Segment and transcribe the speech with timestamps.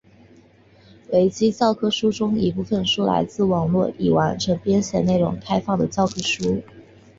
[1.11, 6.63] 维基教科书中一部分书来自网路上已完成编写的内容开放的教科书。